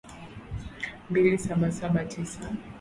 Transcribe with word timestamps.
mbili 1.09 1.37
saba 1.37 1.71
saba 1.71 1.71
saba 1.71 2.05
tisa 2.05 2.49